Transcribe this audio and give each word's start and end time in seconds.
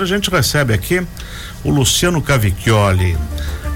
A 0.00 0.04
gente 0.04 0.28
recebe 0.28 0.74
aqui 0.74 1.06
o 1.62 1.70
Luciano 1.70 2.20
Cavicchioli, 2.20 3.16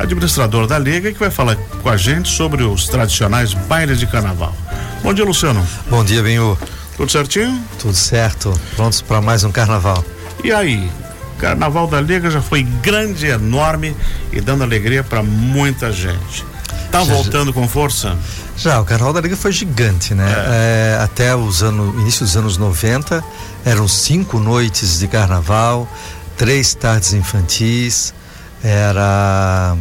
administrador 0.01 0.67
da 0.67 0.77
Liga, 0.77 1.13
que 1.13 1.19
vai 1.21 1.31
falar 1.31 1.55
com 1.55 1.89
a 1.89 1.97
gente 1.97 2.29
sobre 2.29 2.65
os 2.65 2.89
tradicionais 2.89 3.55
bailes 3.55 4.01
de 4.01 4.07
carnaval. 4.09 4.53
Bom 5.01 5.15
dia, 5.15 5.25
Luciano. 5.25 5.65
Bom 5.89 6.05
dia, 6.05 6.21
Benhu. 6.21 6.59
Tudo 6.97 7.13
certinho? 7.13 7.65
Tudo 7.79 7.95
certo. 7.95 8.53
Prontos 8.75 9.01
para 9.01 9.21
mais 9.21 9.45
um 9.45 9.53
carnaval. 9.53 10.05
E 10.43 10.51
aí? 10.51 10.91
Carnaval 11.39 11.87
da 11.87 12.01
Liga 12.01 12.29
já 12.29 12.43
foi 12.43 12.65
grande, 12.65 13.27
enorme 13.27 13.95
e 14.33 14.41
dando 14.41 14.65
alegria 14.65 15.05
para 15.05 15.23
muita 15.23 15.93
gente. 15.93 16.45
Tá 16.91 17.05
já, 17.05 17.13
voltando 17.13 17.53
com 17.53 17.69
força? 17.69 18.17
Já, 18.57 18.81
o 18.81 18.85
Carnaval 18.85 19.13
da 19.13 19.21
Liga 19.21 19.37
foi 19.37 19.53
gigante, 19.53 20.15
né? 20.15 20.31
É. 20.31 20.97
É, 20.99 21.03
até 21.03 21.37
os 21.37 21.63
anos, 21.63 21.95
início 22.01 22.25
dos 22.25 22.37
anos 22.37 22.57
90, 22.57 23.23
eram 23.65 23.87
cinco 23.87 24.39
noites 24.39 24.99
de 24.99 25.07
carnaval, 25.07 25.89
três 26.37 26.75
tardes 26.75 27.13
infantis, 27.13 28.15
era. 28.63 29.77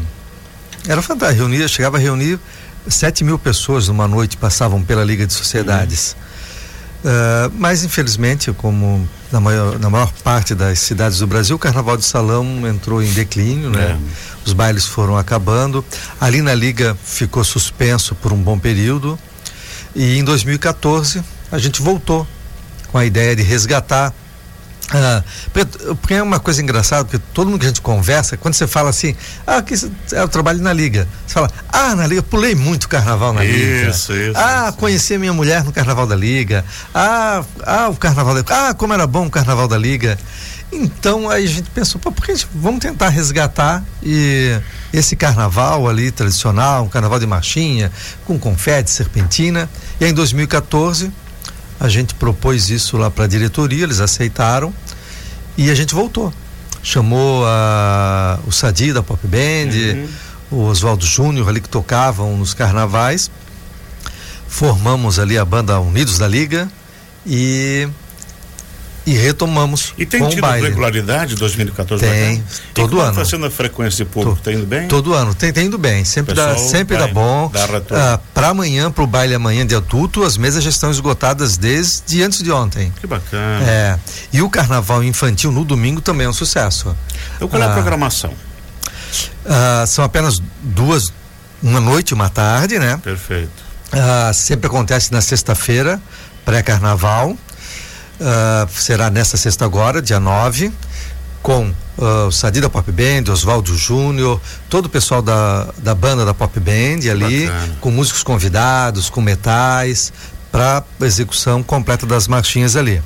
Era 0.88 1.02
fantástico. 1.02 1.41
Reunia, 1.41 1.68
chegava 1.68 1.98
a 1.98 1.99
reunir 1.99 2.40
sete 2.88 3.24
mil 3.24 3.38
pessoas 3.38 3.88
numa 3.88 4.08
noite, 4.08 4.38
passavam 4.38 4.82
pela 4.82 5.04
Liga 5.04 5.26
de 5.26 5.34
Sociedades. 5.34 6.16
Uhum. 6.20 6.27
Uh, 7.04 7.54
mas 7.54 7.84
infelizmente, 7.84 8.52
como 8.54 9.08
na 9.32 9.40
maior, 9.40 9.80
na 9.80 9.90
maior 9.90 10.12
parte 10.24 10.55
das 10.55 10.80
cidades 10.80 11.20
do 11.20 11.28
Brasil, 11.28 11.55
o 11.55 11.60
carnaval 11.60 11.96
de 11.96 12.05
salão 12.05 12.68
entrou 12.68 13.02
em 13.02 13.12
declínio, 13.14 13.70
né? 13.70 13.92
É. 13.92 13.98
Os 14.46 14.54
bailes 14.54 14.86
foram 14.86 15.18
acabando. 15.18 15.84
Ali 16.20 16.41
na 16.41 16.55
liga 16.55 16.98
ficou 17.04 17.44
suspenso 17.44 18.16
por 18.16 18.34
um 18.34 18.41
bom 18.41 18.58
período. 18.58 19.18
E 19.96 20.18
em 20.18 20.24
2014 20.24 21.24
a 21.52 21.58
gente 21.58 21.82
voltou 21.82 22.28
com 22.91 22.98
a 22.98 23.05
ideia 23.05 23.36
de 23.36 23.44
resgatar 23.44 24.14
ah, 24.90 25.23
porque 26.02 26.14
é 26.14 26.23
uma 26.23 26.40
coisa 26.40 26.62
engraçada, 26.62 27.04
porque 27.04 27.22
todo 27.34 27.50
mundo 27.50 27.59
que 27.59 27.66
a 27.66 27.70
gente 27.70 27.82
conversa, 27.82 28.38
quando 28.38 28.54
você 28.54 28.66
fala 28.66 28.90
assim, 28.90 29.16
ah, 29.46 29.62
que 29.62 29.73
é 30.13 30.23
o 30.23 30.27
trabalho 30.27 30.62
na 30.62 30.71
Liga. 30.71 31.07
Você 31.26 31.34
fala, 31.34 31.52
ah, 31.70 31.96
na 31.96 32.07
Liga, 32.07 32.24
pulei 32.24 32.55
muito 32.55 32.88
carnaval 32.88 33.34
na 33.34 33.43
isso, 33.43 33.54
Liga. 33.54 33.90
Isso, 33.90 34.13
isso. 34.13 34.38
Ah, 34.38 34.74
conheci 34.77 35.15
a 35.15 35.20
minha 35.20 35.34
mulher 35.34 35.63
no 35.63 35.74
carnaval 35.74 36.08
da 36.08 36.15
Liga. 36.15 36.63
Ah, 36.93 37.43
ah, 37.63 37.90
o 37.90 37.96
carnaval 37.96 38.41
da 38.41 38.70
Ah, 38.70 38.74
como 38.74 38.93
era 38.93 39.05
bom 39.05 39.26
o 39.26 39.30
carnaval 39.30 39.68
da 39.68 39.77
Liga. 39.77 40.18
Então 40.71 41.30
aí 41.30 41.46
a 41.46 41.48
gente 41.48 41.70
pensou, 41.70 41.99
pô, 41.99 42.12
por 42.12 42.26
que 42.26 42.35
gente, 42.35 42.48
vamos 42.54 42.82
tentar 42.82 43.10
resgatar 43.10 43.84
e 44.04 44.60
esse 44.91 45.15
carnaval 45.15 45.88
ali 45.88 46.12
tradicional, 46.12 46.84
um 46.84 46.90
carnaval 46.90 47.20
de 47.20 47.26
marchinha, 47.26 47.91
com 48.26 48.38
confete, 48.38 48.90
serpentina. 48.90 49.70
E 49.99 50.05
aí 50.05 50.12
em 50.12 50.13
2014 50.13 51.12
a 51.80 51.88
gente 51.88 52.16
propôs 52.16 52.70
isso 52.70 52.98
lá 52.98 53.10
para 53.12 53.26
a 53.26 53.28
diretoria, 53.28 53.84
eles 53.84 54.00
aceitaram 54.00 54.74
e 55.58 55.70
a 55.70 55.76
gente 55.76 55.94
voltou. 55.94 56.34
Chamou 56.82 57.46
a, 57.46 58.40
o 58.46 58.52
Sadi 58.52 58.94
da 58.94 59.04
Pop 59.04 59.20
Band, 59.28 59.76
uhum. 59.76 60.08
o 60.52 60.64
Oswaldo 60.66 61.05
Júnior 61.05 61.50
ali 61.50 61.60
que 61.60 61.70
tocavam 61.70 62.38
nos 62.38 62.54
carnavais. 62.54 63.30
Formamos 64.48 65.20
ali 65.20 65.38
a 65.38 65.44
banda 65.44 65.80
Unidos 65.80 66.18
da 66.18 66.28
Liga 66.28 66.70
e 67.25 67.88
e 69.08 69.13
retomamos 69.13 69.94
e 69.97 70.06
tem 70.06 70.19
com 70.19 70.28
tido 70.28 70.41
baile. 70.41 70.68
regularidade 70.68 71.34
2014 71.36 72.06
tem 72.06 72.44
todo 72.74 73.00
ano. 73.00 73.12
está 73.12 73.24
sendo 73.24 73.46
a 73.46 73.50
frequência 73.50 74.03
de 74.03 74.12
público? 74.12 74.38
Está 74.38 74.52
indo 74.52 74.66
bem? 74.66 74.90
Todo 74.90 75.14
ano. 75.14 75.34
Tem, 75.34 75.53
tem 75.53 75.68
indo 75.68 75.78
bem. 75.78 76.03
Sempre 76.03 76.36
dá 76.36 76.58
sempre 76.58 76.97
dá 76.97 77.08
bom. 77.08 77.50
ah, 77.91 78.19
para 78.34 78.50
amanhã 78.50 78.91
para 78.91 79.06
o 79.06 79.08
baile 79.08 79.34
amanhã 79.34 79.66
de 79.66 79.74
adulto 79.74 80.25
as 80.25 80.36
mesas 80.38 80.62
já 80.62 80.69
estão 80.69 80.91
esgotadas 80.91 81.56
desde 81.56 82.22
antes 82.22 82.44
de 82.44 82.52
ontem. 82.52 82.91
Que 83.00 83.08
bacana. 83.08 83.64
É. 83.66 83.97
E 84.34 84.41
o 84.41 84.50
carnaval 84.50 85.02
infantil 85.02 85.53
no 85.53 85.64
domingo 85.64 86.02
também 86.02 86.28
é 86.28 86.30
um 86.30 86.34
sucesso. 86.34 86.94
Então 87.38 87.47
qual 87.47 87.64
é 87.64 87.66
a 87.66 87.69
ah, 87.69 87.74
programação? 87.74 88.34
Ah, 89.46 89.86
são 89.88 90.03
apenas 90.03 90.42
duas 90.62 91.14
uma 91.64 91.80
noite 91.80 92.09
e 92.09 92.14
uma 92.14 92.30
tarde 92.30 92.78
né? 92.78 93.00
Perfeito. 93.02 93.64
Ah, 93.90 94.34
sempre 94.34 94.68
acontece 94.68 95.14
na 95.14 95.22
sexta-feira 95.22 96.02
pré-carnaval 96.44 97.38
Uh, 98.20 98.68
será 98.72 99.10
nesta 99.10 99.38
sexta 99.38 99.64
agora, 99.66 100.02
dia 100.02 100.20
9, 100.20 100.72
com 101.42 101.72
uh, 101.98 102.32
Sadida 102.32 102.70
Pop 102.70 102.92
Band, 102.92 103.32
Oswaldo 103.32 103.76
Júnior, 103.78 104.42
todo 104.70 104.88
o 104.88 104.90
pessoal 104.90 105.22
da, 105.22 105.68
da 105.78 105.94
banda 105.94 106.26
da 106.26 106.34
Pop 106.34 106.60
Band 106.60 107.10
ali, 107.10 107.46
Bacana. 107.46 107.78
com 107.80 107.92
músicos 107.92 108.24
convidados, 108.24 109.10
com 109.10 109.22
metais, 109.22 110.12
para 110.52 110.84
execução 111.02 111.62
completa 111.62 112.06
das 112.06 112.28
marchinhas 112.28 112.76
ali. 112.76 113.02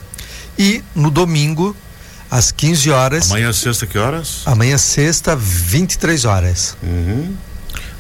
E 0.58 0.84
no 0.96 1.12
domingo, 1.12 1.76
às 2.30 2.52
15 2.52 2.90
horas. 2.92 3.30
Amanhã 3.30 3.52
sexta, 3.52 3.86
que 3.86 3.98
horas? 3.98 4.42
Amanhã 4.46 4.78
sexta, 4.78 5.36
23 5.36 6.24
horas. 6.24 6.78
Uhum. 6.82 7.36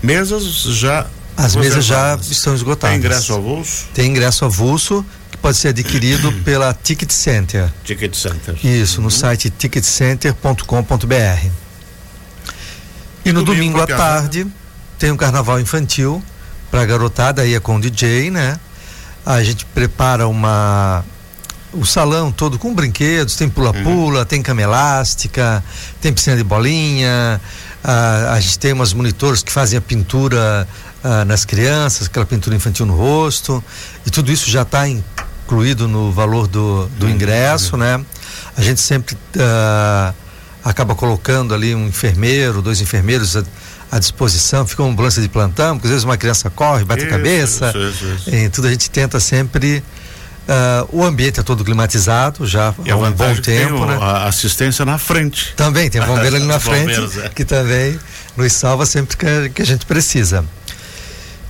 Mesas 0.01 0.43
já. 0.43 1.05
As 1.35 1.55
mesas 1.55 1.85
já 1.85 2.17
estão 2.29 2.53
esgotadas. 2.53 2.91
Tem 2.91 2.99
ingresso 2.99 3.33
avulso? 3.33 3.85
Tem 3.93 4.09
ingresso 4.09 4.45
avulso 4.45 5.05
pode 5.41 5.57
ser 5.57 5.69
adquirido 5.69 6.31
pela 6.43 6.73
Ticket 6.73 7.11
Center. 7.11 7.71
Ticket 7.83 8.13
Center. 8.13 8.55
Isso, 8.63 8.97
uhum. 8.97 9.05
no 9.05 9.11
site 9.11 9.49
ticketcenter.com.br. 9.49 11.49
E 13.23 13.31
no 13.31 13.43
domingo, 13.43 13.77
domingo 13.77 13.81
à 13.81 13.87
tarde 13.87 14.47
tem 14.97 15.11
um 15.11 15.17
carnaval 15.17 15.59
infantil 15.59 16.23
para 16.69 16.85
garotada, 16.85 17.41
aí 17.41 17.55
é 17.55 17.59
com 17.59 17.79
DJ, 17.79 18.31
né? 18.31 18.59
A 19.25 19.43
gente 19.43 19.65
prepara 19.65 20.27
uma 20.27 21.03
o 21.73 21.85
salão 21.85 22.31
todo 22.31 22.59
com 22.59 22.73
brinquedos, 22.73 23.35
tem 23.35 23.47
pula-pula, 23.47 24.19
uhum. 24.19 24.25
tem 24.25 24.41
cama 24.41 24.61
elástica, 24.61 25.63
tem 26.01 26.11
piscina 26.11 26.35
de 26.35 26.43
bolinha, 26.43 27.39
a, 27.83 28.33
a 28.33 28.39
gente 28.39 28.59
tem 28.59 28.73
umas 28.73 28.93
monitores 28.93 29.41
que 29.41 29.51
fazem 29.51 29.77
a 29.77 29.81
pintura 29.81 30.67
ah, 31.03 31.25
nas 31.25 31.45
crianças, 31.45 32.07
aquela 32.07 32.25
pintura 32.25 32.55
infantil 32.55 32.85
no 32.85 32.95
rosto, 32.95 33.63
e 34.05 34.09
tudo 34.09 34.31
isso 34.31 34.51
já 34.51 34.63
está 34.63 34.87
em 34.87 35.03
incluído 35.51 35.85
no 35.85 36.13
valor 36.13 36.47
do, 36.47 36.87
do 36.97 37.05
uhum. 37.05 37.11
ingresso, 37.11 37.75
né? 37.75 38.01
A 38.55 38.61
gente 38.61 38.79
sempre 38.79 39.15
uh, 39.15 40.13
acaba 40.63 40.95
colocando 40.95 41.53
ali 41.53 41.75
um 41.75 41.87
enfermeiro, 41.87 42.61
dois 42.61 42.79
enfermeiros 42.79 43.35
à, 43.35 43.43
à, 43.91 43.99
disposição, 43.99 44.65
fica 44.65 44.81
uma 44.81 44.91
ambulância 44.91 45.21
de 45.21 45.27
plantão, 45.27 45.75
porque 45.75 45.87
às 45.87 45.91
vezes 45.91 46.05
uma 46.05 46.15
criança 46.15 46.49
corre, 46.49 46.85
bate 46.85 47.03
isso, 47.03 47.13
a 47.13 47.17
cabeça. 47.17 47.73
Isso, 47.75 48.05
isso, 48.05 48.29
e 48.33 48.49
tudo 48.49 48.67
a 48.67 48.71
gente 48.71 48.89
tenta 48.89 49.19
sempre 49.19 49.83
Uh, 50.41 50.97
o 50.97 51.05
ambiente 51.05 51.39
é 51.39 51.43
todo 51.43 51.63
climatizado 51.63 52.47
já 52.47 52.73
e 52.83 52.89
há 52.89 52.97
um 52.97 53.11
bom 53.11 53.35
tempo, 53.35 53.85
né? 53.85 53.97
A 54.01 54.27
assistência 54.27 54.83
na 54.83 54.97
frente. 54.97 55.53
Também 55.55 55.87
tem 55.87 56.01
bombeiro 56.01 56.35
ali 56.35 56.45
na 56.45 56.59
frente 56.59 57.19
é. 57.19 57.29
que 57.29 57.45
também 57.45 57.97
nos 58.35 58.51
salva 58.51 58.87
sempre 58.87 59.15
que, 59.15 59.49
que 59.51 59.61
a 59.61 59.65
gente 59.65 59.85
precisa. 59.85 60.43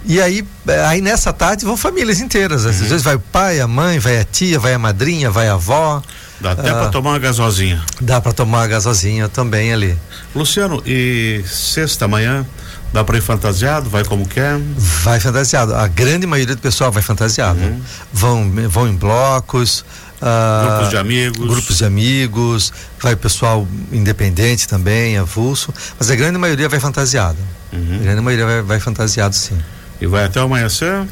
E 0.05 0.19
aí, 0.19 0.45
é, 0.67 0.85
aí 0.85 1.01
nessa 1.01 1.31
tarde 1.31 1.65
vão 1.65 1.77
famílias 1.77 2.19
inteiras. 2.19 2.65
Às 2.65 2.79
uhum. 2.79 2.87
vezes 2.87 3.03
vai 3.03 3.15
o 3.15 3.19
pai, 3.19 3.59
a 3.59 3.67
mãe, 3.67 3.99
vai 3.99 4.19
a 4.19 4.23
tia, 4.23 4.59
vai 4.59 4.73
a 4.73 4.79
madrinha, 4.79 5.29
vai 5.29 5.47
a 5.47 5.53
avó. 5.53 6.01
Dá 6.39 6.51
até 6.53 6.71
ah, 6.71 6.73
para 6.73 6.89
tomar 6.89 7.11
uma 7.11 7.19
gasosinha. 7.19 7.83
Dá 7.99 8.19
para 8.19 8.33
tomar 8.33 8.59
uma 8.59 8.67
gasosinha 8.67 9.29
também 9.29 9.71
ali. 9.71 9.97
Luciano, 10.33 10.81
e 10.85 11.43
sexta 11.45 12.07
manhã 12.07 12.45
dá 12.91 13.03
para 13.03 13.17
ir 13.17 13.21
fantasiado? 13.21 13.89
Vai 13.89 14.03
como 14.03 14.27
quer? 14.27 14.59
Vai 14.75 15.19
fantasiado. 15.19 15.75
A 15.75 15.87
grande 15.87 16.25
maioria 16.25 16.55
do 16.55 16.61
pessoal 16.61 16.91
vai 16.91 17.03
fantasiado. 17.03 17.59
Uhum. 17.59 17.81
Vão, 18.11 18.51
vão 18.69 18.87
em 18.87 18.95
blocos. 18.95 19.85
Uh, 20.19 20.67
grupos 20.67 20.89
de 20.89 20.97
amigos. 20.97 21.47
Grupos 21.47 21.77
de 21.77 21.85
amigos. 21.85 22.73
Vai 22.99 23.15
pessoal 23.15 23.67
independente 23.91 24.67
também, 24.67 25.17
avulso. 25.17 25.71
Mas 25.99 26.09
a 26.09 26.15
grande 26.15 26.39
maioria 26.39 26.67
vai 26.67 26.79
fantasiado. 26.79 27.37
Uhum. 27.71 27.97
A 27.99 28.03
grande 28.03 28.21
maioria 28.21 28.45
vai, 28.45 28.61
vai 28.63 28.79
fantasiado, 28.79 29.35
sim. 29.35 29.59
E 30.01 30.07
vai 30.07 30.25
até 30.25 30.39
amanhecer? 30.39 31.07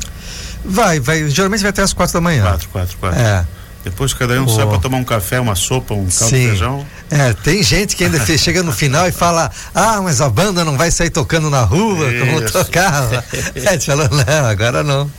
Vai, 0.66 1.00
vai. 1.00 1.30
Geralmente 1.30 1.62
vai 1.62 1.70
até 1.70 1.84
as 1.84 1.94
quatro 1.94 2.16
da 2.16 2.22
manhã. 2.22 2.44
Quatro, 2.44 2.70
quatro, 2.70 2.98
quatro. 2.98 3.20
É. 3.20 3.46
Depois 3.84 4.14
cada 4.14 4.34
um 4.42 4.46
oh. 4.46 4.50
sai 4.50 4.68
para 4.68 4.78
tomar 4.78 4.98
um 4.98 5.04
café, 5.06 5.40
uma 5.40 5.56
sopa, 5.56 5.94
um 5.94 6.08
caldo 6.08 6.36
de 6.36 6.48
feijão. 6.48 6.86
É, 7.10 7.34
tem 7.34 7.64
gente 7.64 7.96
que 7.96 8.04
ainda 8.04 8.20
chega 8.38 8.62
no 8.62 8.74
final 8.74 9.08
e 9.08 9.12
fala, 9.12 9.50
ah, 9.74 10.02
mas 10.02 10.20
a 10.20 10.30
banda 10.30 10.66
não 10.66 10.76
vai 10.76 10.92
sair 10.92 11.10
tocando 11.10 11.50
na 11.50 11.64
rua 11.64 12.12
Isso. 12.12 12.26
como 12.26 12.52
tocava. 12.52 13.24
é, 13.56 13.78
te 13.78 13.86
falou, 13.86 14.10
não, 14.10 14.46
agora 14.46 14.84
não. 14.84 15.10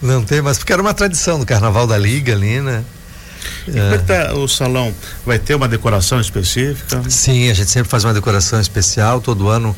Não 0.00 0.24
tem 0.24 0.40
mais, 0.40 0.56
porque 0.56 0.72
era 0.72 0.80
uma 0.80 0.94
tradição 0.94 1.38
do 1.38 1.44
carnaval 1.44 1.86
da 1.86 1.98
Liga 1.98 2.32
ali, 2.32 2.60
né? 2.60 2.82
E 3.68 3.72
como 3.72 3.94
é 3.94 3.98
que 3.98 4.04
tá 4.04 4.34
o 4.34 4.48
salão? 4.48 4.94
Vai 5.26 5.38
ter 5.38 5.54
uma 5.54 5.68
decoração 5.68 6.18
específica? 6.18 7.02
Sim, 7.08 7.50
a 7.50 7.54
gente 7.54 7.70
sempre 7.70 7.90
faz 7.90 8.04
uma 8.04 8.14
decoração 8.14 8.60
especial, 8.60 9.20
todo 9.20 9.48
ano 9.48 9.76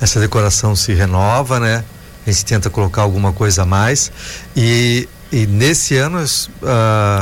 essa 0.00 0.20
decoração 0.20 0.76
se 0.76 0.92
renova, 0.92 1.58
né? 1.58 1.82
A 2.26 2.30
gente 2.30 2.44
tenta 2.44 2.68
colocar 2.68 3.02
alguma 3.02 3.32
coisa 3.32 3.62
a 3.62 3.66
mais 3.66 4.10
e, 4.56 5.08
e 5.30 5.46
nesse 5.46 5.96
ano 5.96 6.18
uh, 6.18 6.66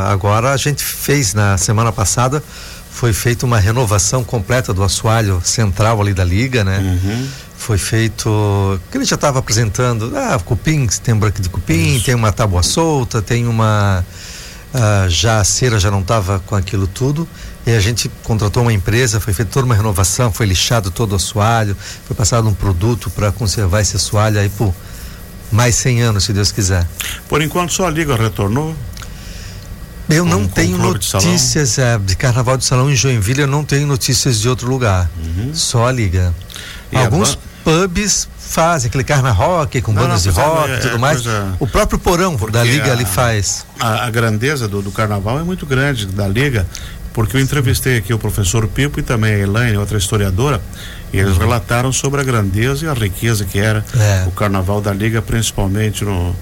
agora 0.08 0.52
a 0.52 0.56
gente 0.56 0.82
fez 0.82 1.34
na 1.34 1.58
semana 1.58 1.92
passada 1.92 2.42
foi 2.94 3.12
feita 3.12 3.44
uma 3.44 3.58
renovação 3.58 4.22
completa 4.22 4.72
do 4.72 4.84
assoalho 4.84 5.42
central 5.44 6.00
ali 6.00 6.14
da 6.14 6.22
liga, 6.22 6.62
né? 6.62 6.78
Uhum. 6.78 7.28
Foi 7.58 7.76
feito, 7.76 8.80
que 8.88 8.96
ele 8.96 9.04
já 9.04 9.16
estava 9.16 9.40
apresentando, 9.40 10.12
ah, 10.16 10.38
cupim, 10.38 10.86
tem 11.02 11.12
um 11.12 11.18
branco 11.18 11.42
de 11.42 11.48
cupim, 11.48 11.96
Isso. 11.96 12.04
tem 12.04 12.14
uma 12.14 12.30
tábua 12.30 12.62
solta, 12.62 13.20
tem 13.20 13.48
uma 13.48 14.04
uh, 14.72 15.10
já 15.10 15.40
a 15.40 15.44
cera 15.44 15.76
já 15.80 15.90
não 15.90 16.02
estava 16.02 16.38
com 16.46 16.54
aquilo 16.54 16.86
tudo 16.86 17.28
E 17.66 17.72
a 17.72 17.80
gente 17.80 18.08
contratou 18.22 18.62
uma 18.62 18.72
empresa, 18.72 19.18
foi 19.18 19.32
feita 19.32 19.50
toda 19.50 19.66
uma 19.66 19.74
renovação, 19.74 20.32
foi 20.32 20.46
lixado 20.46 20.90
todo 20.92 21.12
o 21.12 21.16
assoalho, 21.16 21.76
foi 22.06 22.14
passado 22.14 22.48
um 22.48 22.54
produto 22.54 23.10
para 23.10 23.32
conservar 23.32 23.80
esse 23.80 23.96
assoalho 23.96 24.38
aí 24.38 24.48
por 24.48 24.72
mais 25.50 25.74
100 25.76 26.02
anos, 26.02 26.24
se 26.24 26.32
Deus 26.32 26.50
quiser. 26.52 26.86
Por 27.28 27.42
enquanto 27.42 27.72
só 27.72 27.86
a 27.86 27.90
Liga 27.90 28.16
retornou? 28.16 28.74
Eu 30.08 30.24
não 30.24 30.46
tenho 30.46 30.76
notícias 30.76 31.76
de, 31.76 31.80
é, 31.80 31.98
de, 31.98 32.14
Carnaval 32.14 32.56
de 32.56 32.64
Salão 32.64 32.90
em 32.90 32.94
Joinville, 32.94 33.42
eu 33.42 33.46
não 33.46 33.64
tenho 33.64 33.86
notícias 33.86 34.38
de 34.38 34.48
outro 34.48 34.68
lugar. 34.68 35.10
Uhum. 35.16 35.54
Só 35.54 35.86
a 35.86 35.92
Liga. 35.92 36.34
E 36.92 36.96
Alguns 36.96 37.38
pubs 37.64 38.28
fazem 38.38 38.88
aquele 38.88 39.02
carna 39.02 39.32
rock 39.32 39.80
com 39.80 39.92
não, 39.92 40.02
bandas 40.02 40.24
não, 40.26 40.32
de 40.32 40.38
rock 40.38 40.68
e 40.68 40.72
é, 40.72 40.76
tudo 40.76 40.96
é, 40.96 40.98
mais. 40.98 41.22
Coisa... 41.22 41.56
O 41.58 41.66
próprio 41.66 41.98
porão 41.98 42.36
da 42.52 42.62
Liga 42.62 42.90
a, 42.90 42.92
ali 42.92 43.06
faz. 43.06 43.64
A, 43.80 44.04
a 44.04 44.10
grandeza 44.10 44.68
do, 44.68 44.82
do, 44.82 44.92
carnaval 44.92 45.40
é 45.40 45.42
muito 45.42 45.64
grande 45.64 46.06
da 46.06 46.28
Liga, 46.28 46.66
porque 47.14 47.36
eu 47.36 47.40
entrevistei 47.40 47.96
aqui 47.96 48.12
o 48.12 48.18
professor 48.18 48.66
Pipo 48.66 48.98
e 48.98 49.02
também 49.02 49.34
a 49.34 49.38
Elaine, 49.38 49.78
outra 49.78 49.96
historiadora, 49.96 50.60
e 51.12 51.18
eles 51.18 51.34
uhum. 51.34 51.38
relataram 51.38 51.92
sobre 51.92 52.20
a 52.20 52.24
grandeza 52.24 52.84
e 52.84 52.88
a 52.88 52.92
riqueza 52.92 53.44
que 53.44 53.58
era 53.58 53.84
é. 53.96 54.24
o 54.26 54.32
carnaval 54.32 54.80
da 54.80 54.92
Liga, 54.92 55.22
principalmente 55.22 56.04
no, 56.04 56.34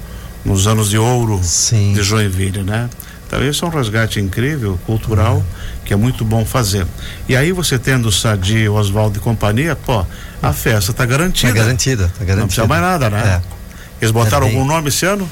nos 0.43 0.67
anos 0.67 0.89
de 0.89 0.97
ouro 0.97 1.39
Sim. 1.43 1.93
de 1.93 2.03
Joinville, 2.03 2.63
né? 2.63 2.89
Então 3.27 3.45
esse 3.45 3.63
é 3.63 3.67
um 3.67 3.71
resgate 3.71 4.19
incrível, 4.19 4.79
cultural, 4.87 5.37
uhum. 5.37 5.45
que 5.85 5.93
é 5.93 5.97
muito 5.97 6.25
bom 6.25 6.45
fazer. 6.45 6.87
E 7.29 7.37
aí 7.37 7.53
você 7.53 7.79
tendo 7.79 8.09
o 8.09 8.13
Sadi, 8.13 8.67
Oswaldo 8.67 9.19
e 9.19 9.21
companhia, 9.21 9.77
pô, 9.77 10.05
a 10.43 10.53
festa 10.55 10.91
está 10.91 11.05
garantida. 11.05 11.49
Está 11.51 11.63
garantida, 11.63 12.05
está 12.05 12.25
garantida. 12.25 12.41
Não 12.41 12.47
precisa 12.47 12.67
mais 12.67 12.81
nada, 12.81 13.11
né? 13.11 13.41
É. 13.43 13.63
Eles 14.01 14.11
botaram 14.11 14.47
é 14.47 14.51
bem... 14.51 14.59
algum 14.59 14.69
nome 14.69 14.89
esse 14.89 15.05
ano? 15.05 15.29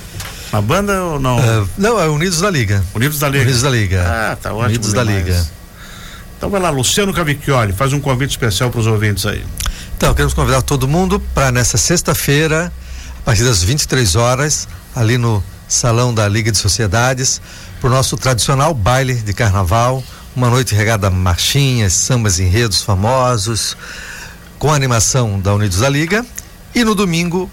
Na 0.53 0.61
banda 0.61 1.03
ou 1.03 1.21
não? 1.21 1.39
Uh, 1.39 1.69
não, 1.79 2.01
é 2.01 2.09
Unidos 2.09 2.41
da 2.41 2.51
Liga. 2.51 2.83
Unidos 2.95 3.19
da 3.19 3.29
Liga. 3.29 3.45
Unidos 3.45 3.63
da 3.63 3.71
Liga. 3.71 4.05
Ah, 4.07 4.37
tá 4.37 4.53
ótimo. 4.53 4.67
Unidos 4.67 4.89
demais. 4.91 5.07
da 5.07 5.15
Liga. 5.15 5.47
Então 6.37 6.49
vai 6.49 6.61
lá, 6.61 6.71
Luciano 6.71 7.13
Cavicchioli, 7.13 7.75
faz 7.75 7.93
um 7.93 8.01
convite 8.01 8.31
especial 8.31 8.71
para 8.71 8.81
os 8.81 8.87
ouvintes 8.87 9.27
aí. 9.27 9.45
Então, 9.95 10.15
queremos 10.15 10.33
convidar 10.33 10.63
todo 10.63 10.89
mundo 10.89 11.21
para 11.35 11.53
nessa 11.53 11.77
sexta-feira, 11.77 12.73
a 13.19 13.23
partir 13.23 13.45
das 13.45 13.63
23 13.63 14.17
horas, 14.17 14.67
ali 14.97 15.19
no 15.19 15.45
Salão 15.69 16.15
da 16.15 16.27
Liga 16.27 16.51
de 16.51 16.57
Sociedades, 16.57 17.43
para 17.79 17.89
o 17.89 17.93
nosso 17.93 18.17
tradicional 18.17 18.73
baile 18.73 19.17
de 19.17 19.35
carnaval, 19.35 20.03
uma 20.35 20.49
noite 20.49 20.75
regada 20.75 21.09
a 21.09 21.11
marchinhas, 21.11 21.93
sambas 21.93 22.41
enredos 22.41 22.81
famosos, 22.83 23.77
com 24.59 24.73
a 24.73 24.75
animação 24.75 25.39
da 25.39 25.53
Unidos 25.53 25.81
da 25.81 25.91
Liga. 25.91 26.25
E 26.75 26.83
no 26.83 26.95
domingo, 26.95 27.51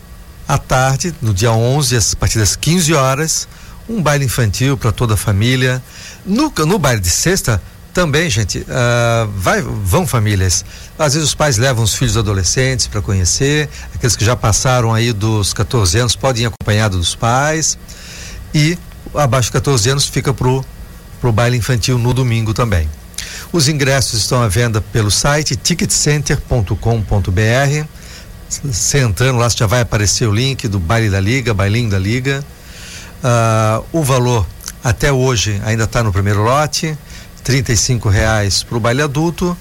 à 0.48 0.58
tarde, 0.58 1.14
no 1.22 1.34
dia 1.34 1.52
11, 1.52 1.98
a 1.98 2.02
partir 2.18 2.40
das 2.40 2.56
15 2.56 2.94
horas, 2.94 3.48
um 3.90 4.02
baile 4.02 4.26
infantil 4.26 4.78
para 4.78 4.92
toda 4.92 5.16
a 5.16 5.18
família. 5.18 5.84
No, 6.26 6.54
no 6.66 6.80
baile 6.80 7.02
de 7.02 7.10
sexta, 7.10 7.62
também, 7.94 8.30
gente, 8.30 8.60
uh, 8.60 9.30
vai, 9.36 9.62
vão 9.62 10.06
famílias. 10.06 10.64
Às 11.00 11.16
vezes 11.16 11.30
os 11.30 11.36
pais 11.36 11.58
levam 11.58 11.84
os 11.84 11.96
filhos 11.96 12.16
adolescentes 12.16 12.88
para 12.88 13.02
conhecer, 13.02 13.68
aqueles 13.94 14.16
que 14.16 14.24
já 14.24 14.36
passaram 14.36 14.94
aí 14.94 15.12
dos 15.12 15.52
14 15.54 16.00
anos 16.00 16.16
podem 16.16 16.44
ir 16.44 16.46
acompanhados 16.46 17.00
dos 17.00 17.16
pais. 17.16 17.78
E 18.54 18.78
abaixo 19.16 19.48
de 19.48 19.54
14 19.54 19.90
anos 19.90 20.06
fica 20.06 20.34
pro 20.34 20.64
pro 21.20 21.32
baile 21.32 21.58
infantil 21.58 21.98
no 21.98 22.14
domingo 22.14 22.54
também. 22.54 22.88
Os 23.52 23.68
ingressos 23.68 24.20
estão 24.20 24.42
à 24.42 24.48
venda 24.48 24.82
pelo 24.82 25.10
site 25.10 25.56
ticketcenter.com.br. 25.56 27.88
Você 28.50 29.00
entrando 29.00 29.38
lá, 29.38 29.50
já 29.50 29.68
vai 29.68 29.82
aparecer 29.82 30.28
o 30.28 30.34
link 30.34 30.68
do 30.68 30.80
baile 30.80 31.10
da 31.10 31.20
liga, 31.20 31.54
bailinho 31.54 31.90
da 31.90 32.00
liga. 32.00 32.44
Uh, 33.24 33.86
o 33.92 34.04
valor 34.04 34.46
até 34.84 35.12
hoje 35.12 35.62
ainda 35.66 35.84
está 35.84 36.04
no 36.04 36.12
primeiro 36.12 36.44
lote, 36.44 36.98
R$ 37.46 38.12
reais 38.12 38.64
para 38.64 38.78
o 38.78 38.80
baile 38.80 39.02
adulto, 39.02 39.58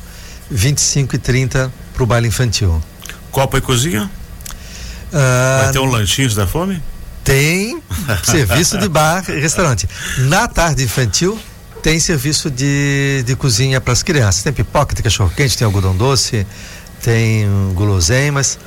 R$ 0.50 0.74
e 1.12 1.18
30 1.18 1.72
para 1.94 2.02
o 2.02 2.06
baile 2.06 2.28
infantil. 2.28 2.82
Copa 3.30 3.58
e 3.58 3.60
cozinha? 3.60 4.10
Uh, 5.08 5.62
vai 5.62 5.72
ter 5.72 5.78
um 5.78 5.90
lanchinho 5.90 6.32
da 6.34 6.46
fome? 6.46 6.82
tem 7.26 7.82
serviço 8.22 8.78
de 8.78 8.88
bar 8.88 9.24
e 9.28 9.40
restaurante. 9.40 9.88
Na 10.18 10.46
tarde 10.46 10.84
infantil, 10.84 11.36
tem 11.82 11.98
serviço 11.98 12.48
de, 12.48 13.24
de 13.26 13.34
cozinha 13.34 13.80
para 13.80 13.92
as 13.92 14.02
crianças. 14.02 14.44
Tem 14.44 14.52
pipoca, 14.52 14.94
tem 14.94 15.02
cachorro 15.02 15.32
quente, 15.36 15.58
tem 15.58 15.66
algodão 15.66 15.94
doce, 15.94 16.46
tem 17.02 17.46
guloseimas. 17.74 18.58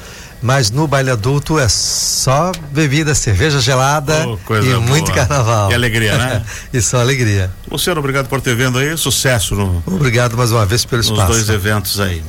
Mas 0.41 0.71
no 0.71 0.87
baile 0.87 1.11
adulto 1.11 1.59
é 1.59 1.67
só 1.67 2.53
bebida, 2.71 3.13
cerveja 3.13 3.59
gelada 3.59 4.25
oh, 4.25 4.55
e 4.55 4.69
boa. 4.69 4.79
muito 4.79 5.11
carnaval. 5.11 5.69
E 5.69 5.73
alegria, 5.73 6.17
né? 6.17 6.43
e 6.73 6.81
só 6.81 7.01
alegria. 7.01 7.51
Luciano, 7.69 7.99
obrigado 7.99 8.29
por 8.29 8.39
ter 8.39 8.55
vindo 8.55 8.77
aí. 8.77 8.97
Sucesso 8.97 9.53
no. 9.53 9.83
Obrigado 9.85 10.37
mais 10.37 10.53
uma 10.53 10.65
vez 10.65 10.85
pelo 10.85 11.01
espaço. 11.01 11.21
Nos 11.23 11.45
dois 11.45 11.49
eventos 11.49 11.99
aí. 11.99 12.23